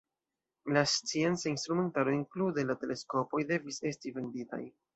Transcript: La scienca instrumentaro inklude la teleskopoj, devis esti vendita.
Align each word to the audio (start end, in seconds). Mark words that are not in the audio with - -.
La 0.65 0.83
scienca 0.91 1.45
instrumentaro 1.53 2.15
inklude 2.19 2.65
la 2.73 2.79
teleskopoj, 2.85 3.45
devis 3.53 3.81
esti 3.95 4.17
vendita. 4.21 4.65